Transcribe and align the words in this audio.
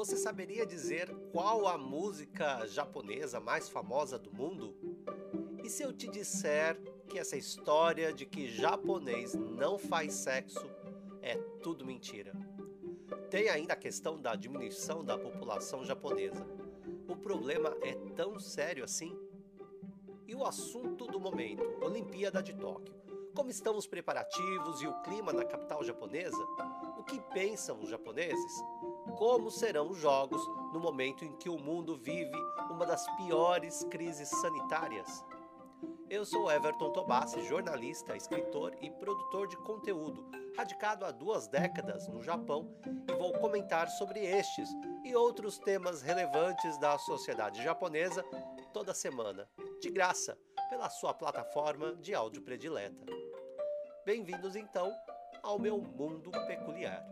Você 0.00 0.16
saberia 0.16 0.64
dizer 0.64 1.14
qual 1.30 1.68
a 1.68 1.76
música 1.76 2.66
japonesa 2.66 3.38
mais 3.38 3.68
famosa 3.68 4.18
do 4.18 4.32
mundo? 4.32 4.74
E 5.62 5.68
se 5.68 5.82
eu 5.82 5.92
te 5.92 6.08
disser 6.08 6.80
que 7.06 7.18
essa 7.18 7.36
história 7.36 8.10
de 8.10 8.24
que 8.24 8.48
japonês 8.48 9.34
não 9.34 9.78
faz 9.78 10.14
sexo 10.14 10.66
é 11.20 11.36
tudo 11.62 11.84
mentira? 11.84 12.32
Tem 13.28 13.50
ainda 13.50 13.74
a 13.74 13.76
questão 13.76 14.18
da 14.18 14.34
diminuição 14.34 15.04
da 15.04 15.18
população 15.18 15.84
japonesa. 15.84 16.46
O 17.06 17.14
problema 17.14 17.76
é 17.82 17.92
tão 18.16 18.38
sério 18.38 18.82
assim? 18.82 19.14
E 20.26 20.34
o 20.34 20.46
assunto 20.46 21.06
do 21.08 21.20
momento, 21.20 21.62
Olimpíada 21.84 22.42
de 22.42 22.54
Tóquio. 22.54 22.94
Como 23.34 23.50
estão 23.50 23.76
os 23.76 23.86
preparativos 23.86 24.80
e 24.80 24.86
o 24.86 24.98
clima 25.02 25.30
na 25.30 25.44
capital 25.44 25.84
japonesa? 25.84 26.42
O 27.00 27.02
que 27.02 27.18
pensam 27.32 27.80
os 27.80 27.88
japoneses? 27.88 28.62
Como 29.16 29.50
serão 29.50 29.88
os 29.88 29.96
jogos 29.96 30.46
no 30.70 30.78
momento 30.78 31.24
em 31.24 31.32
que 31.32 31.48
o 31.48 31.58
mundo 31.58 31.96
vive 31.96 32.36
uma 32.70 32.84
das 32.84 33.06
piores 33.16 33.82
crises 33.84 34.28
sanitárias? 34.28 35.24
Eu 36.10 36.26
sou 36.26 36.52
Everton 36.52 36.92
Tobassi, 36.92 37.42
jornalista, 37.46 38.14
escritor 38.14 38.76
e 38.82 38.90
produtor 38.90 39.48
de 39.48 39.56
conteúdo, 39.56 40.30
radicado 40.54 41.06
há 41.06 41.10
duas 41.10 41.48
décadas 41.48 42.06
no 42.06 42.22
Japão, 42.22 42.70
e 43.08 43.14
vou 43.14 43.32
comentar 43.32 43.88
sobre 43.88 44.20
estes 44.20 44.68
e 45.02 45.16
outros 45.16 45.58
temas 45.58 46.02
relevantes 46.02 46.78
da 46.78 46.98
sociedade 46.98 47.64
japonesa 47.64 48.22
toda 48.74 48.92
semana, 48.92 49.48
de 49.80 49.88
graça, 49.88 50.38
pela 50.68 50.90
sua 50.90 51.14
plataforma 51.14 51.96
de 51.96 52.14
áudio 52.14 52.42
predileta. 52.42 53.06
Bem-vindos 54.04 54.54
então 54.54 54.94
ao 55.42 55.58
meu 55.58 55.78
mundo 55.78 56.30
peculiar. 56.46 57.04